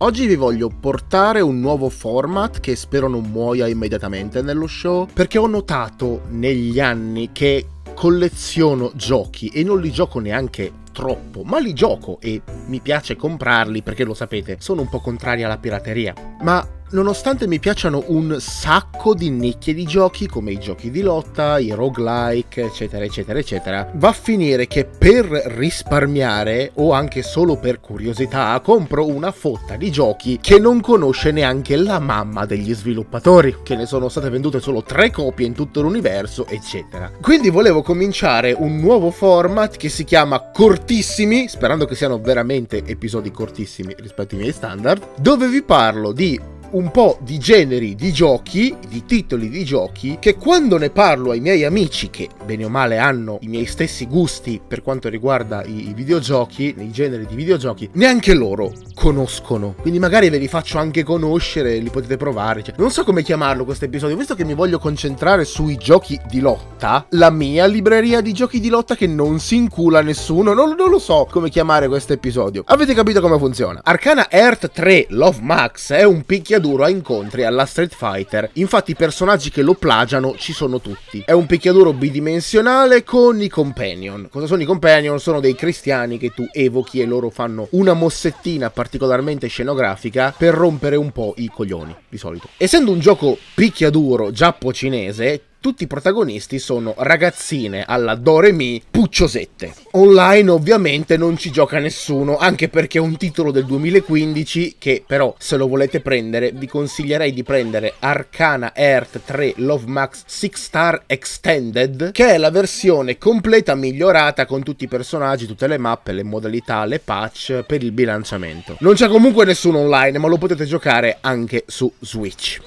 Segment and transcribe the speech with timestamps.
[0.00, 5.38] Oggi vi voglio portare un nuovo format che spero non muoia immediatamente nello show, perché
[5.38, 7.64] ho notato negli anni che
[7.94, 13.80] colleziono giochi e non li gioco neanche troppo, ma li gioco e mi piace comprarli
[13.80, 16.12] perché lo sapete, sono un po' contrari alla pirateria.
[16.42, 21.58] Ma Nonostante mi piacciono un sacco di nicchie di giochi come i giochi di lotta,
[21.58, 27.80] i roguelike, eccetera, eccetera, eccetera, va a finire che per risparmiare o anche solo per
[27.80, 33.74] curiosità compro una fotta di giochi che non conosce neanche la mamma degli sviluppatori, che
[33.74, 37.10] ne sono state vendute solo tre copie in tutto l'universo, eccetera.
[37.20, 43.32] Quindi volevo cominciare un nuovo format che si chiama Cortissimi, sperando che siano veramente episodi
[43.32, 48.76] cortissimi rispetto ai miei standard, dove vi parlo di un po' di generi di giochi,
[48.86, 52.98] di titoli di giochi, che quando ne parlo ai miei amici, che bene o male
[52.98, 58.34] hanno i miei stessi gusti per quanto riguarda i, videogiochi, nei generi di videogiochi, neanche
[58.34, 59.74] loro conoscono.
[59.80, 62.62] Quindi magari ve li faccio anche conoscere, li potete provare.
[62.62, 66.40] Cioè, non so come chiamarlo questo episodio, visto che mi voglio concentrare sui giochi di
[66.40, 70.90] lotta, la mia libreria di giochi di lotta che non si incula nessuno, non, non
[70.90, 72.64] lo so come chiamare questo episodio.
[72.66, 73.80] Avete capito come funziona?
[73.82, 78.50] Arcana Earth 3 Love Max è un picchiaduro picchiaduro a incontri alla Street Fighter.
[78.54, 81.22] Infatti i personaggi che lo plagiano ci sono tutti.
[81.24, 84.28] È un picchiaduro bidimensionale con i companion.
[84.30, 85.20] Cosa sono i companion?
[85.20, 90.96] Sono dei cristiani che tu evochi e loro fanno una mossettina particolarmente scenografica per rompere
[90.96, 92.48] un po' i coglioni, di solito.
[92.56, 99.74] Essendo un gioco picchiaduro giappo-cinese, tutti i protagonisti sono ragazzine alla Doremi pucciosette.
[99.94, 105.34] Online ovviamente non ci gioca nessuno, anche perché è un titolo del 2015 che però
[105.36, 111.02] se lo volete prendere vi consiglierei di prendere Arcana Earth 3 Love Max 6 Star
[111.04, 116.22] Extended, che è la versione completa migliorata con tutti i personaggi, tutte le mappe, le
[116.22, 118.76] modalità, le patch per il bilanciamento.
[118.78, 122.60] Non c'è comunque nessuno online, ma lo potete giocare anche su Switch.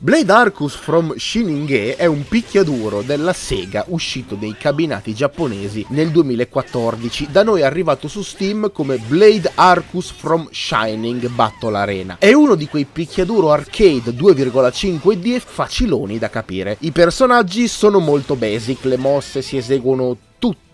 [0.00, 7.26] Blade Arcus from Shininge è un picchiaduro della Sega uscito dei cabinati giapponesi nel 2014,
[7.32, 12.16] da noi arrivato su Steam come Blade Arcus from Shining Battle Arena.
[12.20, 16.76] È uno di quei picchiaduro arcade 2,5D faciloni da capire.
[16.78, 20.16] I personaggi sono molto basic, le mosse si eseguono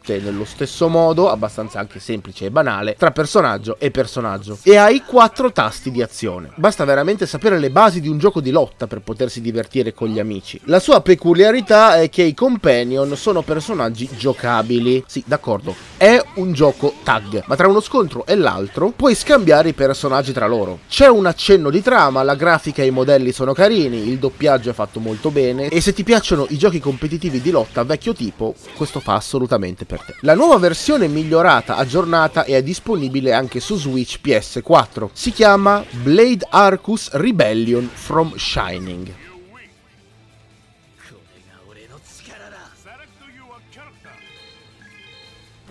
[0.05, 4.59] tutte nello stesso modo, abbastanza anche semplice e banale, tra personaggio e personaggio.
[4.63, 6.51] E hai quattro tasti di azione.
[6.57, 10.19] Basta veramente sapere le basi di un gioco di lotta per potersi divertire con gli
[10.19, 10.61] amici.
[10.65, 15.03] La sua peculiarità è che i companion sono personaggi giocabili.
[15.07, 19.75] Sì, d'accordo, è un gioco tag, ma tra uno scontro e l'altro puoi scambiare i
[19.75, 20.81] personaggi tra loro.
[20.89, 24.75] C'è un accenno di trama, la grafica e i modelli sono carini, il doppiaggio è
[24.75, 29.01] fatto molto bene e se ti piacciono i giochi competitivi di lotta vecchio tipo, questo
[29.01, 30.15] fa assolutamente per per te.
[30.21, 35.09] La nuova versione migliorata, aggiornata e è disponibile anche su Switch PS4.
[35.13, 39.24] Si chiama Blade Arcus Rebellion from Shining.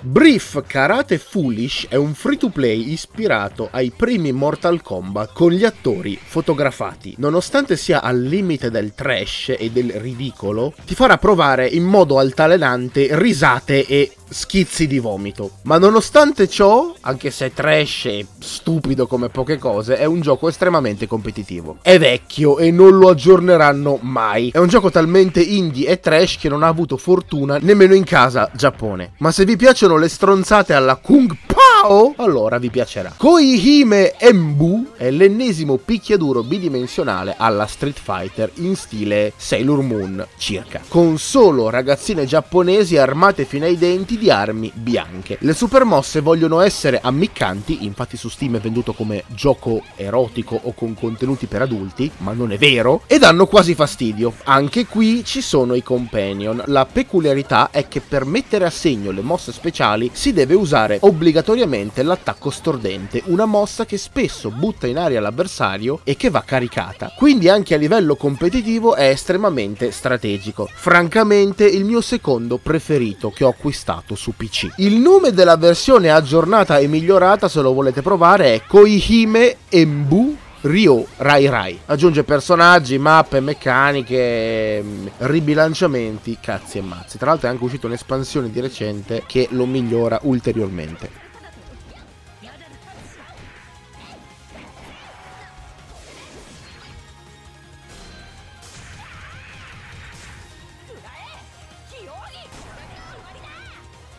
[0.06, 5.64] Brief Karate Foolish è un free to play ispirato ai primi Mortal Kombat con gli
[5.64, 7.16] attori fotografati.
[7.20, 13.18] Nonostante sia al limite del trash e del ridicolo, ti farà provare in modo altalenante
[13.18, 15.52] risate e schizzi di vomito.
[15.64, 20.50] Ma nonostante ciò, anche se è trash e stupido come poche cose, è un gioco
[20.50, 21.78] estremamente competitivo.
[21.82, 24.50] È vecchio e non lo aggiorneranno mai.
[24.50, 28.50] È un gioco talmente indie e trash che non ha avuto fortuna nemmeno in casa
[28.54, 29.14] Giappone.
[29.20, 31.38] Ma se vi piacciono le stronzate alla Kung
[31.84, 33.14] Pao, allora vi piacerà.
[33.18, 41.18] Koihime Embu è l'ennesimo picchiaduro bidimensionale alla Street Fighter in stile Sailor Moon circa, con
[41.18, 45.36] solo ragazzine giapponesi armate fino ai denti di armi bianche.
[45.42, 50.74] Le super mosse vogliono essere ammiccanti, infatti su Steam è venduto come gioco erotico o
[50.74, 54.36] con contenuti per adulti, ma non è vero, e danno quasi fastidio.
[54.46, 56.64] Anche qui ci sono i companion.
[56.68, 61.72] La peculiarità è che per mettere a segno le mosse speciali si deve usare obbligatoriamente
[62.04, 67.12] l'attacco stordente, una mossa che spesso butta in aria l'avversario e che va caricata.
[67.16, 70.70] Quindi anche a livello competitivo è estremamente strategico.
[70.72, 74.74] Francamente il mio secondo preferito che ho acquistato su PC.
[74.78, 81.06] Il nome della versione aggiornata e migliorata, se lo volete provare, è Koihime Embu Ryo
[81.18, 81.80] Rai Rai.
[81.88, 87.18] Aggiunge personaggi, mappe, meccaniche, mm, ribilanciamenti, cazzi e mazzi.
[87.18, 91.24] Tra l'altro è anche uscita un'espansione di recente che lo migliora ulteriormente.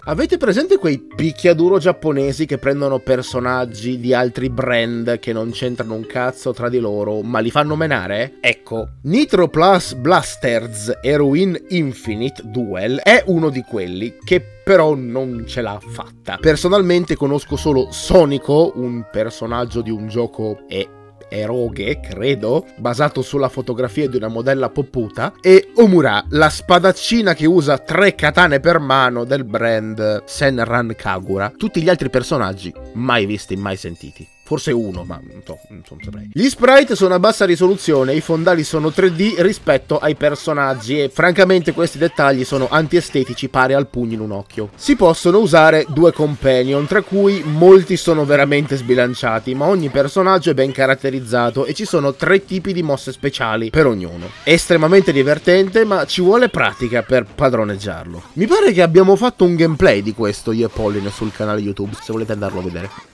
[0.06, 6.04] Avete presente quei picchiaduro giapponesi che prendono personaggi di altri brand che non c'entrano un
[6.04, 8.34] cazzo tra di loro, ma li fanno menare?
[8.40, 15.62] Ecco, Nitro Plus Blasters Heroin Infinite Duel è uno di quelli che però non ce
[15.62, 16.36] l'ha fatta.
[16.38, 20.86] Personalmente conosco solo Sonico, un personaggio di un gioco e
[21.28, 27.78] Eroghe, credo, basato sulla fotografia di una modella popputa, e Omura, la spadaccina che usa
[27.78, 31.52] tre katane per mano del brand Senran Kagura.
[31.56, 34.33] Tutti gli altri personaggi mai visti, mai sentiti.
[34.44, 36.28] Forse uno, ma non, so, non saprei.
[36.30, 41.72] Gli sprite sono a bassa risoluzione, i fondali sono 3D rispetto ai personaggi e francamente
[41.72, 44.68] questi dettagli sono antiestetici pari al pugno in un occhio.
[44.74, 50.54] Si possono usare due companion, tra cui molti sono veramente sbilanciati, ma ogni personaggio è
[50.54, 54.28] ben caratterizzato e ci sono tre tipi di mosse speciali per ognuno.
[54.42, 58.22] È estremamente divertente, ma ci vuole pratica per padroneggiarlo.
[58.34, 61.96] Mi pare che abbiamo fatto un gameplay di questo io e Pauline sul canale YouTube,
[61.98, 63.12] se volete andarlo a vedere.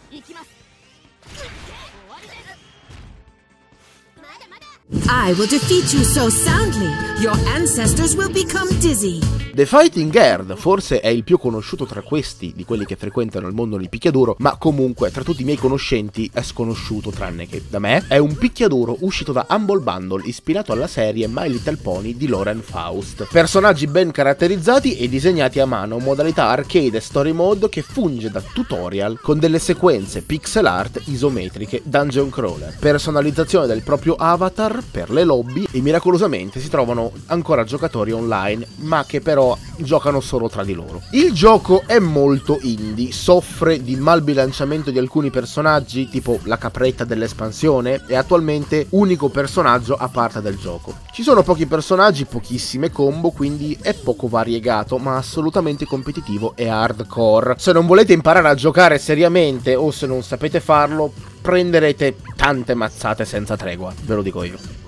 [5.13, 9.21] I will defeat you so soundly, your ancestors will become dizzy.
[9.53, 13.55] The Fighting Herd forse è il più conosciuto tra questi, di quelli che frequentano il
[13.55, 17.81] mondo del picchiaduro, ma comunque tra tutti i miei conoscenti è sconosciuto tranne che da
[17.81, 18.05] me.
[18.07, 22.63] È un picchiaduro uscito da Humble Bundle ispirato alla serie My Little Pony di Loren
[22.63, 23.27] Faust.
[23.29, 28.41] Personaggi ben caratterizzati e disegnati a mano, modalità arcade e story mode che funge da
[28.41, 35.25] tutorial con delle sequenze pixel art isometriche dungeon crawler, personalizzazione del proprio avatar per le
[35.25, 40.63] lobby e miracolosamente si trovano ancora giocatori online, ma che però però giocano solo tra
[40.63, 41.01] di loro.
[41.13, 48.03] Il gioco è molto indie, soffre di malbilanciamento di alcuni personaggi, tipo la capretta dell'espansione,
[48.07, 50.95] e attualmente unico personaggio a parte del gioco.
[51.13, 57.55] Ci sono pochi personaggi, pochissime combo, quindi è poco variegato, ma assolutamente competitivo e hardcore.
[57.57, 61.11] Se non volete imparare a giocare seriamente o se non sapete farlo,
[61.41, 64.80] prenderete tante mazzate senza tregua, ve lo dico io.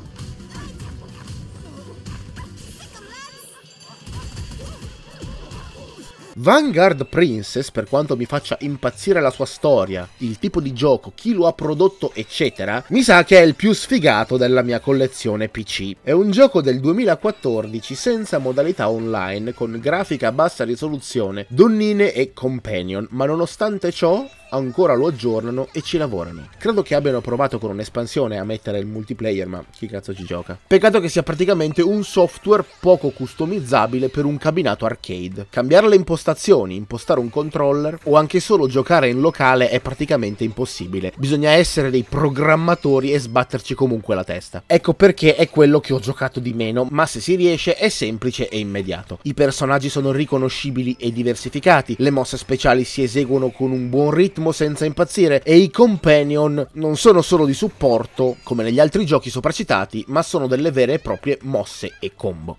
[6.36, 11.34] Vanguard Princess, per quanto mi faccia impazzire la sua storia, il tipo di gioco, chi
[11.34, 15.96] lo ha prodotto, eccetera, mi sa che è il più sfigato della mia collezione PC.
[16.02, 22.32] È un gioco del 2014 senza modalità online, con grafica a bassa risoluzione, donnine e
[22.32, 26.48] companion, ma nonostante ciò ancora lo aggiornano e ci lavorano.
[26.58, 30.58] Credo che abbiano provato con un'espansione a mettere il multiplayer, ma chi cazzo ci gioca?
[30.66, 35.46] Peccato che sia praticamente un software poco customizzabile per un cabinato arcade.
[35.50, 41.12] Cambiare le impostazioni, impostare un controller o anche solo giocare in locale è praticamente impossibile.
[41.16, 44.62] Bisogna essere dei programmatori e sbatterci comunque la testa.
[44.66, 48.48] Ecco perché è quello che ho giocato di meno, ma se si riesce è semplice
[48.48, 49.18] e immediato.
[49.22, 54.41] I personaggi sono riconoscibili e diversificati, le mosse speciali si eseguono con un buon ritmo
[54.42, 59.30] ritmo senza impazzire e i companion non sono solo di supporto come negli altri giochi
[59.30, 62.58] sopracitati, ma sono delle vere e proprie mosse e combo.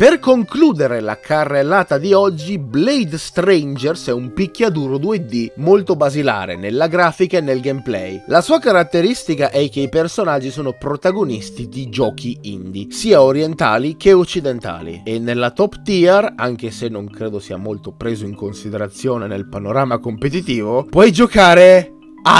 [0.00, 6.86] Per concludere la carrellata di oggi, Blade Strangers è un picchiaduro 2D molto basilare nella
[6.86, 8.22] grafica e nel gameplay.
[8.28, 14.14] La sua caratteristica è che i personaggi sono protagonisti di giochi indie, sia orientali che
[14.14, 15.02] occidentali.
[15.04, 19.98] E nella top tier, anche se non credo sia molto preso in considerazione nel panorama
[19.98, 21.92] competitivo, puoi giocare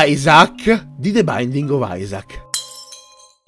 [0.07, 2.49] Isaac di The Binding of Isaac.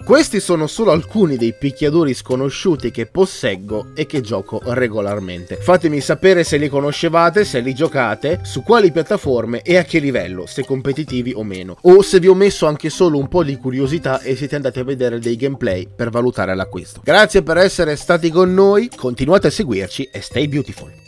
[0.05, 5.55] Questi sono solo alcuni dei picchiaduri sconosciuti che posseggo e che gioco regolarmente.
[5.55, 10.45] Fatemi sapere se li conoscevate, se li giocate, su quali piattaforme e a che livello,
[10.45, 11.77] se competitivi o meno.
[11.83, 14.83] O se vi ho messo anche solo un po' di curiosità e siete andati a
[14.83, 16.99] vedere dei gameplay per valutare l'acquisto.
[17.01, 21.02] Grazie per essere stati con noi, continuate a seguirci e stay beautiful.